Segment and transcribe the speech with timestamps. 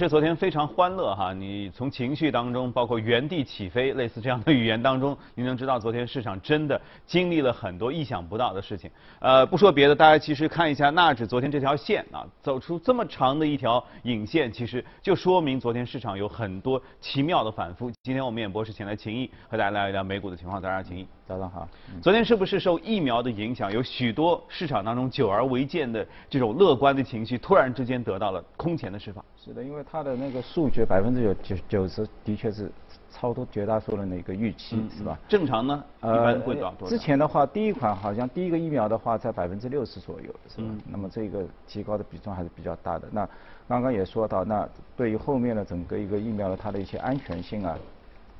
[0.00, 8.90] 这昨天非常欢乐哈，你从情绪当中，包括原地起飞，类似这样的语言当中，你能知道昨天市场真的经历了很多意想不到的事情。
[9.18, 17.92] 呃，不说别的，大家其实看一下纳指昨天这条线啊，走出这么长的一条影线，其实就说明昨天市场有很多奇妙的反复。
[18.02, 20.62] 今天我们演播室请来秦毅和大家聊一聊美股的情况。
[20.62, 21.06] 早上，秦毅。
[21.26, 21.68] 早上好。
[22.02, 29.24] 昨天是不是受疫苗的影响，有许多市场当中久而未见的这种乐观的情绪，突然之间得到了空前的释放？
[29.36, 32.70] 是的，因为它的那个数据百分之九九九十的确是
[33.10, 35.18] 超出绝大多数人的一个预期，是吧？
[35.28, 35.82] 正常呢？
[35.98, 36.86] 一般会多少？
[36.86, 40.68] 之前的话，第一款好像第一个疫苗的话在百分之六十左右，是吧？
[40.88, 43.08] 那么这个提高的比重还是比较大的。
[43.10, 43.28] 那
[43.66, 47.76] 刚刚也说到，那对于后面的整个一个疫苗的它的一些安全性啊，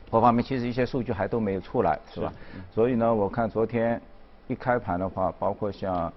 [0.09, 2.33] 各方面其实一些数据还都没有出来，是吧？
[2.73, 4.01] 所以呢，我看昨天
[4.47, 6.13] 一开盘的话，包括像。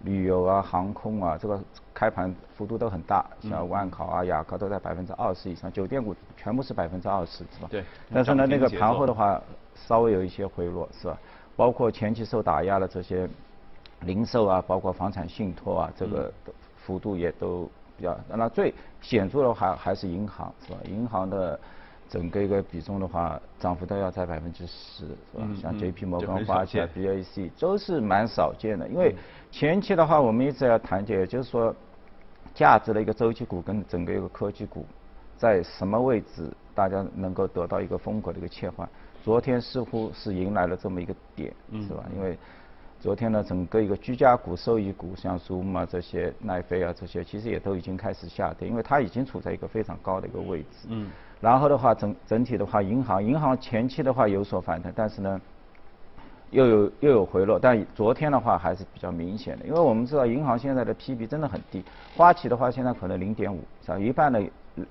[0.00, 1.60] 旅游啊，航空啊，这个
[1.92, 7.68] 开盘幅度都很大，像万考啊、雅高都在百分之二十以上，酒店股全部是百分之二十，是吧？
[7.70, 7.84] 对。
[8.12, 9.40] 但是呢，那个盘后的话，
[9.74, 11.18] 稍微有一些回落，是吧？
[11.56, 13.28] 包括前期受打压的这些
[14.00, 16.32] 零售啊，包括房产信托啊，这个
[16.76, 18.16] 幅度也都比较。
[18.28, 20.78] 那最显著的还还是银行，是吧？
[20.84, 21.58] 银行的。
[22.08, 25.48] 整个一个比重的话，涨幅都要在百分之十，是吧？
[25.60, 26.06] 像 J.P.
[26.06, 27.50] 摩根、华夏、B.A.C.
[27.58, 28.86] 都是蛮少见的。
[28.88, 29.14] 因为
[29.50, 31.74] 前期的话，我们一直要谈解，也就是说，
[32.54, 34.86] 价值的一个周期股跟整个一个科技股，
[35.36, 38.88] 在什么位置，大家能够得到一个风格的一个切换。
[39.24, 42.04] 昨天似乎是迎来了这么一个点，是吧？
[42.14, 42.38] 因为
[43.00, 50.86] 昨天呢，整个一个居家股、受益股，像 Zoom 啊这些、奈飞啊这些，其实也都已经开始下跌，因为它已经处在一个非常高的一个位置。
[50.88, 51.10] 嗯。
[51.40, 55.40] 然后的话，整整体的话，银行银行前期的话有所反弹，但是呢，
[56.50, 57.58] 又有又有回落。
[57.58, 61.84] 但昨天的话还是比较明显的，因为我们知道银行现在的 PB 真的很低，
[62.16, 63.98] 花旗的话现在可能零点五，是吧？
[63.98, 64.42] 一半的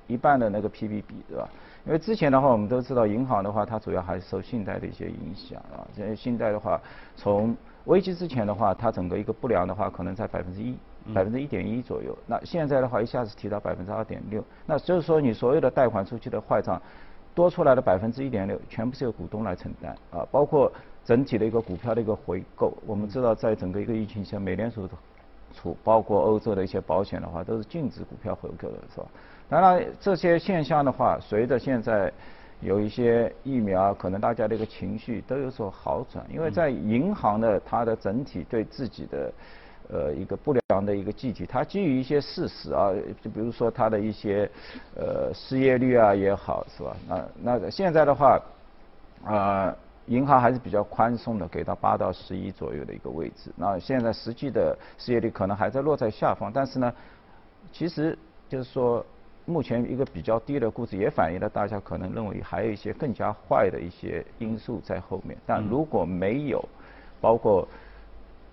[0.07, 1.49] 一半的那个 PB 比，对吧？
[1.85, 5.81] 因为之前的话我们都知道，银行的话它主要还是受信贷的一些影响啊。
[5.97, 6.79] 因为信贷的话，
[7.15, 10.75] 从危机之前的话，它整个一个不良的话可能在百分之一。
[11.13, 16.81] 百分之一点一左右，那现在的话一下子提到百分之二点六，那就是说你所有的贷款出去的坏账
[17.35, 20.71] 多出来的百分之一点六，全部是由股东来承担啊，包括
[21.03, 22.73] 整体的一个股票的一个回购。
[22.87, 24.89] 我们知道，在整个一个疫情下，美联储
[25.53, 29.05] 储包括欧洲的一些保险的话，都是禁止股票回购的，是吧？
[29.47, 32.11] 当然这些现象的话，随着现在
[32.61, 39.31] 有一些疫苗，可能大家的一个情绪都有所好转，因为在银行的它的整体对自己的。
[39.87, 42.91] 呃，一个不良的一个季体，它基于一些事实啊，
[43.21, 44.49] 就比如说它的一些
[44.95, 46.97] 呃失业率啊也好，是吧？
[47.07, 48.41] 那那现在的话，
[49.23, 49.75] 啊，
[50.07, 53.51] 银行还是比较宽松的，给到八到十一左右的一个位置。
[53.55, 56.91] 那现在实际的失业率可能还在落在下方，但是呢，
[57.71, 58.17] 其实
[58.49, 59.05] 就是说，
[59.45, 65.37] 目前一个比较低的估值也反映了大家可能认为还有一些更加坏的一些因素在后面。
[65.45, 66.67] 但如果没有，
[67.21, 67.67] 包括。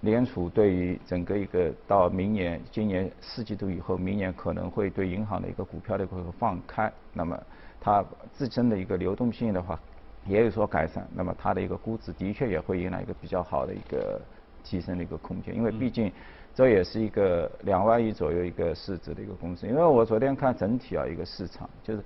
[0.02, 7.40] 联储对于整个一个到明年、今年四季度以后，明年可能会对银行的一个股票的一个放开，那么
[7.80, 9.78] 它自身的一个流动性的话
[10.26, 14.20] 也有所改善，那么它的一个估值的确也会迎来一个比较好的一个
[14.64, 16.10] 提升的一个空间，因为毕竟
[16.52, 19.68] 这也是一个两万亿左右一个市值的一个公司。
[19.68, 22.02] 因为我昨天看整体啊一个市场，就是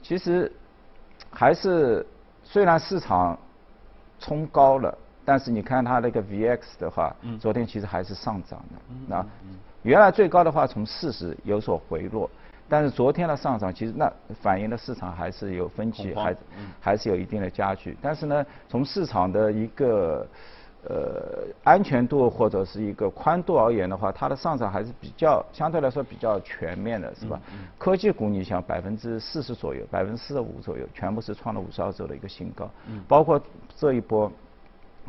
[0.00, 0.50] 其实
[1.28, 2.06] 还是
[2.44, 3.36] 虽然市场
[4.20, 4.96] 冲高了。
[5.24, 8.94] 但是你看它那个 VX 的话，昨天其实还是上涨的。
[9.06, 9.24] 那
[9.82, 12.28] 原来最高的话从四十有所回落，
[12.68, 16.36] 但是昨天的上涨其实那反映的市场还是有分歧，还
[16.80, 17.96] 还是有一定的加剧。
[18.00, 20.26] 但是呢，从市场的一个
[20.88, 27.40] 呃安全度或者是一个宽度而言的话，它的上涨还是比较相对来说比较全面的，是吧？
[27.78, 32.68] 科技股你想百分之四十左右，百分之四十五左右，全部是创了五十二周的一个新高，
[33.06, 33.40] 包括
[33.76, 34.30] 这一波。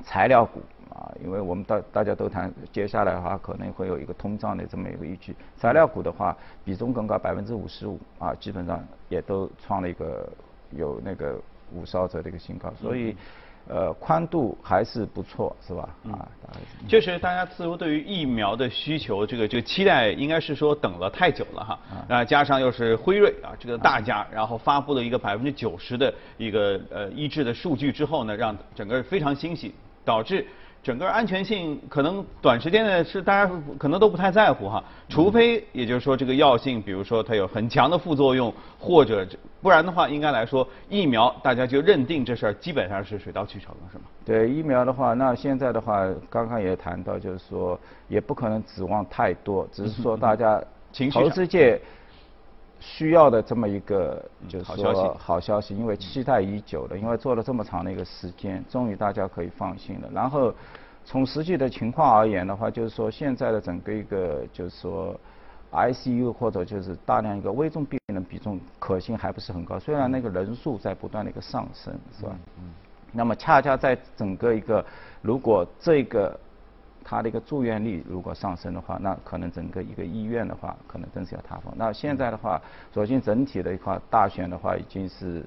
[0.01, 5.35] 材料股啊，因为我们大大家都谈，接下来的话可能会有一个通胀的这么一个预期。
[5.55, 10.27] 材料股的话，比重更高，百分之五十五啊，基本上也都创了一个
[10.71, 11.39] 有那个
[11.73, 12.71] 五十二折的一个新高。
[12.79, 13.15] 所以，
[13.67, 15.89] 呃，宽度还是不错，是吧？
[16.11, 16.27] 啊，
[16.87, 21.79] 确实，大家似乎对于疫苗的需求，这个这个期待，应该是说等了太久了哈。
[22.09, 29.73] 啊，加上又是辉瑞啊，这个大家，然后发布了一个百分之九十的一个呃医治的数据之后呢，让整个非常欣喜。
[30.05, 30.45] 导致
[30.83, 33.49] 整个安全性可能短时间内是大家
[33.79, 39.25] 可能都不太在乎哈，除非也就是说这个药性，比如说它有很强的副作用，或者
[39.61, 44.03] 不然的话，应该来说疫苗大家就认定这事儿基本上是水到渠成了，是吗？
[44.25, 50.61] 对疫苗的话，那现在的话，刚刚也谈到，就是说也不可能指望太多，只是说大家
[51.13, 51.79] 投资界
[52.85, 60.09] 需要的这么一个就是说好消息，因为期待已久了，因为做了这么长的一个时间，终于大家可以放心了。
[60.13, 60.53] 然后
[61.05, 65.17] 从实际的情况而言的话，就是说现在的整个一个就是说
[65.71, 72.35] ICU 或者就是大量一个危重病人比重可信还不是很高，虽然那个人数在不断的一个上升，是吧？
[72.59, 72.73] 嗯。
[73.13, 74.85] 那么恰恰在整个一个
[75.21, 76.37] 如果这个
[77.03, 81.73] 它的一个住院率如果上升的话，那可能整个一个医院的话，可能真是要塌方。
[81.75, 82.61] 那现在的话，
[82.93, 85.45] 首先整体的一块大选的话，已经是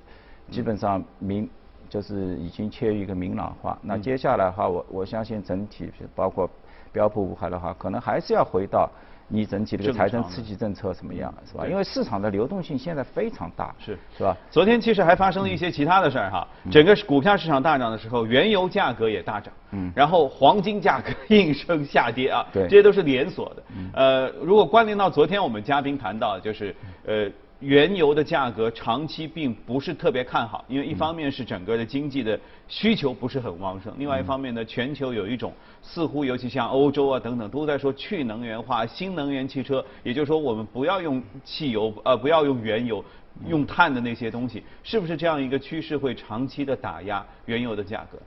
[0.50, 1.48] 基本上明
[1.88, 3.78] 就是已经趋于一个明朗化。
[3.82, 6.48] 那接下来的话，我我相信整体包括
[6.92, 8.90] 标普五海的话，可能还是要回到。
[9.28, 11.66] 你整体的财政刺激政策怎么样，是吧？
[11.66, 14.36] 因为市场的流动性现在非常大，是是吧？
[14.50, 23.62] 昨天其实还发生了一些其他的事儿哈，整个股票市场大涨的时候，原油价格也大涨，嗯，然后黄金价格 应声下跌啊，对，这些都是连锁的。
[23.92, 26.74] 呃，如果关联到昨天我们嘉宾谈到，就是
[27.04, 27.28] 呃。
[27.60, 32.38] 原油的价格长期并不是特别看好，因为一方面是整个的经济的
[32.68, 35.50] 需求不是很旺盛，另外一方面呢，全球有一种
[35.82, 43.02] 似乎尤其像欧洲啊等等都在说去能源化、新能源汽车，也就是说我们不要用汽油，呃，不要用原油，
[43.46, 48.18] 用碳的那些东西，是不是这样一个趋势会长期的打压原油的价格？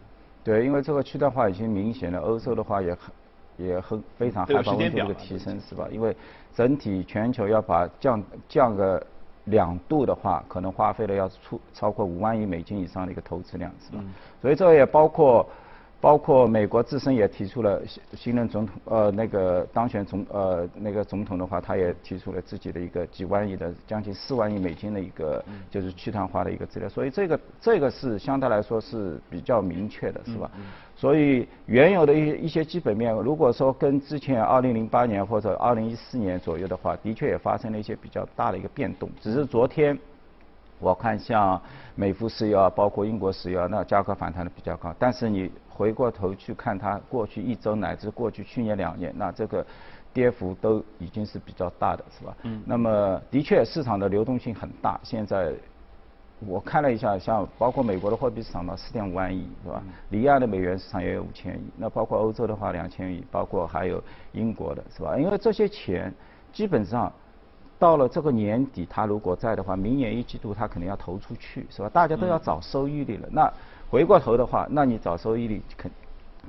[0.44, 3.14] 对，因为这个去碳化已经明显了，欧洲的话也很
[3.58, 5.88] 也很非常害怕温度的提升，是吧？
[5.92, 6.16] 因为
[6.56, 9.06] 整体全球要把降降个。
[9.46, 14.04] 两度的话，可能花费了要出超过五万亿美金以上的一个投资量，是吧？
[14.42, 15.48] 所以这也包括。
[16.02, 30.50] 包括美国自身也提出了新新任总统，呃，那个当选总呃那个总统的话，他也提出了自己的一个几万亿的将近四万亿美金的一个就是去碳化的一个资料，所以这个这个是相对来说是比较明确的，是吧？
[30.96, 39.98] 所以原有的一一些基本面，如果说跟之前二零零八年或者二零一四年左右的话，的确也发生了一些比较大的一个变动，只是昨天。
[40.82, 41.62] 我看像
[41.94, 44.96] 美孚石油啊，包括英国石油，啊那价格反弹的比较高。
[44.98, 49.66] 但是你回过头去看它过去一周乃至过去去年两年，那这个
[50.12, 52.36] 跌幅都已经是比较大的，是吧？
[52.44, 52.62] 嗯。
[52.66, 55.00] 那么的确市场的流动性很大。
[55.04, 55.54] 现在
[56.46, 59.82] 我看了一下，像包括美国的货币市场到四点五万亿，是吧？
[60.10, 61.64] 离岸的美元市场也有五千亿。
[61.78, 64.04] 那包括欧洲的话两千亿，包括还有
[64.34, 65.18] 英国的，是吧？
[65.18, 66.14] 因为这些钱
[66.52, 67.10] 基本上。
[67.80, 71.88] 到了这个年底，它如果在的话，明年一季度它肯定要投出去，是吧？
[71.88, 73.30] 大家都要找收益率了。
[73.32, 73.50] 那
[73.90, 75.92] 回过头的话，那你找收益率肯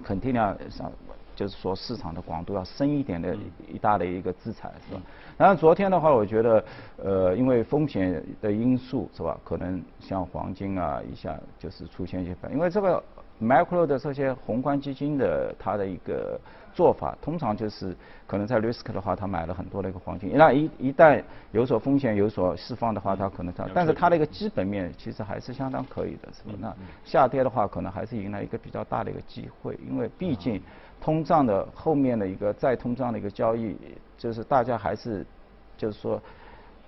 [0.04, 0.92] 肯定要上，
[1.34, 3.34] 就是说市场的广度要深一点的
[3.66, 5.00] 一大的一个资产，是吧？
[5.38, 6.64] 然后昨天的话，我觉得
[6.96, 9.38] 呃，因为风险的因素，是吧？
[9.42, 13.02] 可能像黄金啊，一下就是出现一些反，因为这个
[13.40, 16.38] macro 的这些宏观基金的它的一个。
[16.72, 17.94] 做法通常就是
[18.28, 21.20] 可能在 risk 的话，他买了很多的一个黄金，那一一旦
[21.50, 26.54] 有所风险有所释放的话，它可能它，但是它的一个基本面其实还是相当可以的，是吧？
[26.60, 30.62] 那下跌的话，可能还是迎来一个比较大的一个机会，因为毕竟
[31.00, 33.76] 通胀的后面的一个再通胀的一个交易，
[34.16, 35.26] 就是大家还是
[35.76, 36.22] 就是说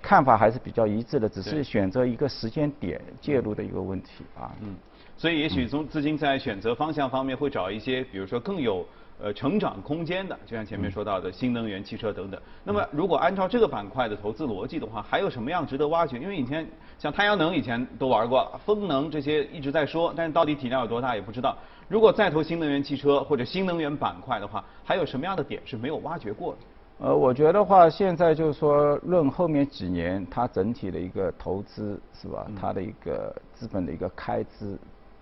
[0.03, 4.51] 看法还是比较一致的，只是选择一个时间点介入的一个问题啊。
[4.61, 4.75] 嗯，
[5.17, 8.85] 所以也许从资金在选择方向方面会找一些，比如说更有。
[9.23, 12.41] 呃，成长空间的，就像前面说到的新能源汽车等等。
[12.65, 16.19] 那么，如果按照这个板块的投资逻辑的话，还有什么样值得挖掘？
[16.19, 16.67] 因为以前
[16.99, 21.57] 像太阳能以前都玩过，风能这些一直在说，但是到底体量有多大也不知道。
[21.87, 26.59] 如果再投新能源汽车或者新能源板块的话，还有什么样的点是没有挖掘过的？
[27.05, 32.47] 呃，我觉得话现在就是说，论后面几年它整体的一个投资是吧？
[32.61, 34.79] 它的一个资本的一个开支，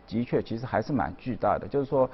[0.06, 2.08] 的确其实还是蛮巨大的，就是说。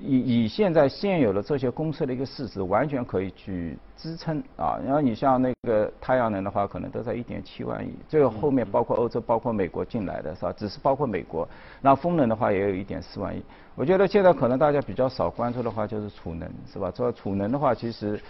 [0.00, 4.78] 以以现在现有的这些公司的一个市值，完全可以去支撑啊。
[4.82, 7.92] 然后你像那个太阳能的话，可能都在一点七万亿。
[8.08, 10.52] 这个后面包括欧洲、包括美国进来的是吧？
[10.56, 11.46] 只是包括美国。
[11.82, 13.42] 那风能的话也有一点四万亿。
[13.74, 16.90] 我觉得现在可能大家比较少关注的话就是储能，是吧？
[16.92, 18.20] 这储能的话，其实，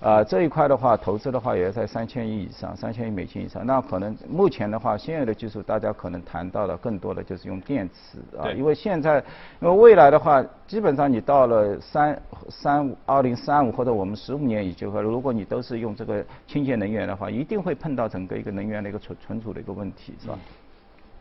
[0.00, 3.64] 啊这一块的话，投资的话也在三千亿以上，三千亿美金以上。
[3.64, 9.22] 那可能目前的话，现有的技术大家可能谈到的更多的就是用电池啊，因为现在，
[9.60, 20.38] 因为未来的话，基本上你到了三三五二零三五或者我们十五年以后，如果你都是用这个清洁能源的话，一定会碰到整个一个能源的一个存存储的一个问题，是吧？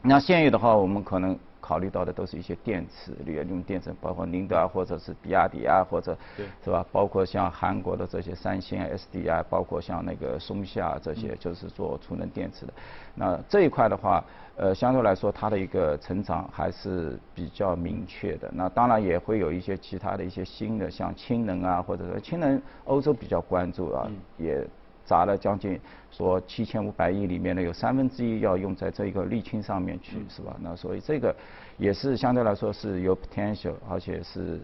[0.01, 1.38] 那现有的话，我们可能。
[1.67, 6.17] 考虑到的都是一些电池，利用电池，包括宁德啊，或者是比亚迪啊，或者
[6.63, 6.86] 是吧？
[6.93, 12.74] 包括像韩国的这些三星、SDI，包括像那个松下这些，就是做储能电池的。
[13.15, 14.24] 那这一块的话，
[14.55, 18.50] 呃，相对来说它的一个成长还是比较明确的。
[18.53, 24.65] 那当然也会有一些其他的一些新的，像氢能啊，或者说氢能，欧洲比较关注啊，也
[25.07, 25.79] 砸了将近
[26.11, 30.55] 说七千五百亿里面呢，有三分之一要用在这一个沥青上面去，是吧？
[30.61, 31.35] 那所以这个
[31.77, 34.59] 也是相对来说是有 potential，而且是。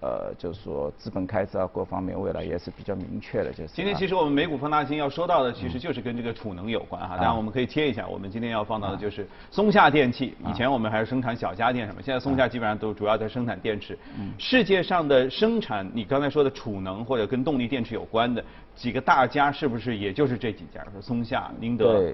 [0.00, 3.68] 呃，就是说资本开支啊，各方面未来也是比较明确的，就是。
[3.68, 7.16] 今天其实我们美股放大镜要说到的，其实就是跟这个储能有关哈。
[7.16, 10.34] 当然我们可以切一下，我们今天要放到的就是松下电器。
[10.46, 13.98] 以前我们还是生产小家电什么，现在松下基本上都主要在生产电池。
[14.38, 20.84] 世界上的生产，你刚才说的储能或者跟动力电池有关的几个大家，是不是也就是这几家？
[20.92, 22.12] 说松下、宁德。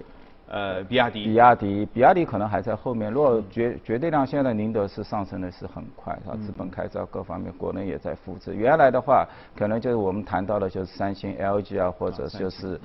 [0.53, 3.11] 呃，比亚迪，比亚迪，比亚迪可能还在后面。
[3.11, 8.55] 如果绝绝对量，现在宁德是上升的是很快，它资本开支各方面，国内也在复制。
[8.55, 12.79] 原来的话，可能就是我们谈到的，就是三星、LG 啊，或者就是。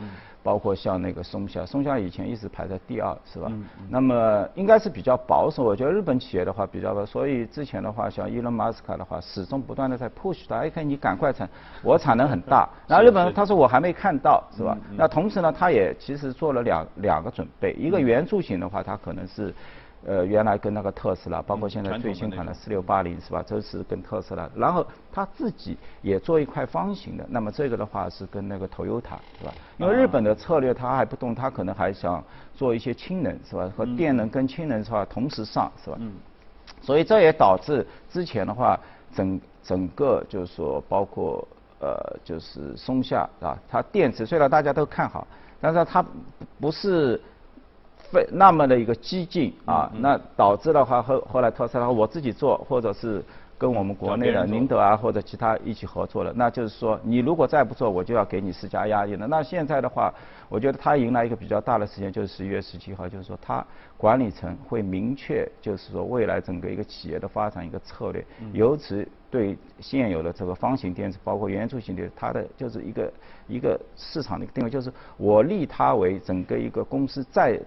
[0.48, 3.52] 包括像那个松下，松下以前一直排在第二，是吧？
[3.90, 5.62] 那么应该是比较保守。
[5.62, 11.50] 我觉得日本企业的话比较，所以之前的话，像伊隆马斯卡的话，始终不断的在 push 他，哎，看你赶快产，
[11.84, 12.70] 我产能很大。
[12.88, 14.78] 然后日本他说我还没看到，是吧？
[14.96, 19.54] 那同时呢，他也其实做了两两个准备，一个圆柱形的话，它可能是。
[20.06, 23.44] 呃，原来跟那个特斯拉，包括现在最新款的四六八零是吧？
[23.46, 27.26] 这是跟特斯拉，然后他自己也做一块方形的。
[27.28, 29.54] 那么这个的话是跟那个 Toyota 是吧？
[29.78, 32.24] 因为日本的策略它还不动，它可能还想
[32.54, 33.70] 做一些氢能是吧？
[33.76, 35.98] 和电能跟氢能是吧同时上是吧？
[36.00, 36.14] 嗯。
[36.80, 38.80] 所以这也导致之前的话，
[39.14, 41.46] 整整个就是说包括
[41.82, 45.28] 呃就是松下啊，它电池虽然大家都看好，
[45.60, 46.06] 但是它
[46.62, 47.20] 不是。
[48.12, 53.24] 非那么的一个激进啊，那导致的话后后来特斯拉我自己做，或者是
[53.58, 59.26] 跟我们国内的宁德啊或者其他一起合作了，那就是说你如果再不做，我就要给你施加压力了。
[59.28, 60.14] 那现在的话，
[60.48, 63.66] 我觉得它迎来一个比较大的时间，就是十一月十七号，就是说它
[63.98, 68.24] 管理层会明确，就是说未来整个一个企业的发展一个策略，
[68.54, 73.14] 由此对现有的这个方形电池，包括圆柱形的，它的就是一个
[73.48, 77.60] 一个市场的一个定位，就是我立它为整个一个公司在。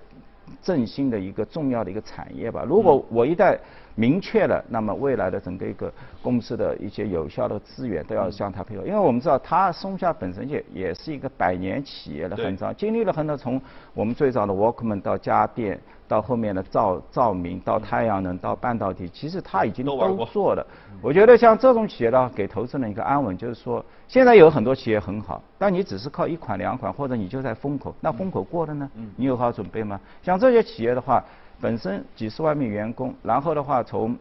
[0.63, 2.65] 振兴的一个重要的一个产业吧。
[2.67, 3.57] 如果我一旦
[3.95, 5.93] 明确了，那么未来的整个一个
[6.23, 8.85] 公司的一些有效的资源都要向它配合。
[8.85, 13.61] 因为我们知道，它松下本身也也是一个百年企业了，很长，经历了很多从
[13.93, 15.79] 我们最早的 Walkman 到家电。
[16.11, 20.67] 到后面的照照明，到太阳能，到半导体，其实它已经都做了。
[21.01, 28.91] 我觉得像这种企业的话，给投资人一个安稳，就是说，现在有很多企业很好，但你只是靠一款两款，或者你就在风口，那风口过了呢？
[29.15, 30.01] 你有好准备吗？
[30.21, 31.25] 像这些企业的话，
[31.61, 34.19] 本身几十万名员工，然后的话从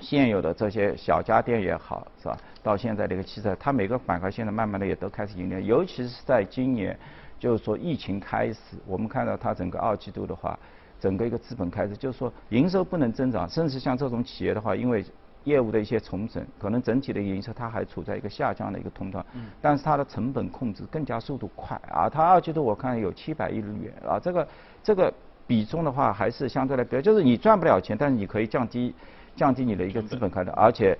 [0.00, 2.38] 现有的这些小家电也好，是吧？
[2.62, 6.98] 到现在这个汽车，它每个板块现在慢慢的也都开始盈利，尤其是在今年，
[7.38, 10.58] 就是说疫情开始，我们看到它整个二季度的话。
[11.00, 15.04] 整个一个资本开支，就是说营收不能增长，甚至像这种企业的话，因为
[15.44, 19.24] 业务的一些重整，可能整体的营收它还处在一个下降的一个通道。
[19.34, 19.46] 嗯。
[19.62, 22.10] 但是它的成本控制更加速度快啊！
[22.10, 24.48] 它二季度我看有七百亿日元啊，这个
[24.82, 25.12] 这个
[25.46, 28.94] 比重的话还是相对来比较，就是你赚不了钱，但是你可以降低
[29.34, 30.96] 降低你的一个资本开支，而且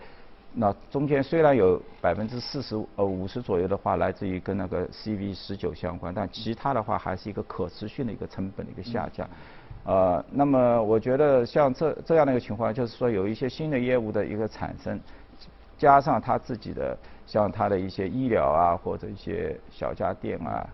[0.55, 9.29] 那中间虽然有百分之四十呃五十左右的话来自于跟那个 CV 十九相关，但其他的话还是一个可持续的一个成本的一个下降。
[9.85, 15.01] 呃，那么我觉得像这这样的一个情况，就是说有一些新的业务的一个产生，
[15.79, 16.97] 加上他自己的
[17.27, 20.69] 像他的一些医疗啊，或者一些小家电啊，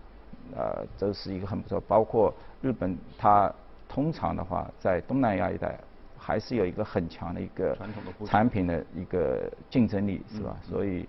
[0.55, 1.79] 呃，这是一个很不错。
[1.87, 3.51] 包括日本，它
[3.87, 5.79] 通常的话在东南亚一带
[6.17, 7.77] 还是有一个很强的一个
[8.25, 10.55] 产品的一个竞争力，是吧？
[10.61, 11.07] 所以。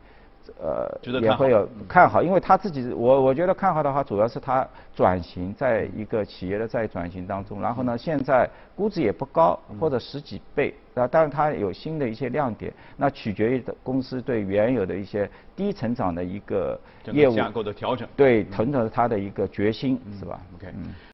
[0.61, 16.79] 呃，也会有看好，因为他自己，我我觉得看好的话，主要是他转型，在一个企业的在转型当中，然后呢，现在估值也不高，或者十几倍，那，当然它有新的一些亮点，那取决于公司对原有的一些低成长的一个
[17.13, 20.73] 业务架构的调整，对，腾腾它的一个决心，是吧？OK。